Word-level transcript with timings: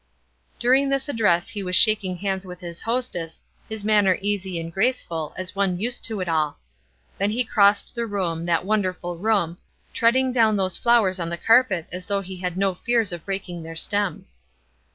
During 0.57 0.89
this 0.89 1.07
address 1.07 1.49
he 1.49 1.61
was 1.61 1.75
shaking 1.75 2.17
hands 2.17 2.43
with 2.43 2.59
his 2.59 2.81
hostess, 2.81 3.43
his 3.69 3.83
manner 3.85 4.17
easy 4.19 4.59
and 4.59 4.73
graceful, 4.73 5.31
as 5.37 5.55
one 5.55 5.79
used 5.79 6.03
to 6.05 6.19
it 6.21 6.27
all. 6.27 6.57
Then 7.19 7.29
he 7.29 7.43
crossed 7.43 7.93
the 7.93 8.07
room, 8.07 8.47
that 8.47 8.65
wonderful 8.65 9.19
room, 9.19 9.59
treading 9.93 10.31
down 10.31 10.57
those 10.57 10.79
flowers 10.79 11.19
on 11.19 11.29
the 11.29 11.37
carpet 11.37 11.85
as 11.91 12.05
though 12.05 12.21
he 12.21 12.37
had 12.37 12.57
no 12.57 12.73
fears 12.73 13.11
of 13.11 13.23
breaking 13.25 13.61
their 13.61 13.75
stems. 13.75 14.39